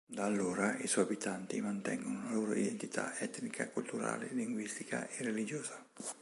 Da 0.07 0.23
allora 0.23 0.77
i 0.79 0.87
suoi 0.87 1.03
abitanti 1.05 1.61
mantengono 1.61 2.23
la 2.27 2.33
loro 2.33 2.53
identità 2.55 3.15
etnica 3.19 3.69
culturale, 3.69 4.29
linguistica 4.33 5.07
e 5.07 5.21
religiosa. 5.23 5.85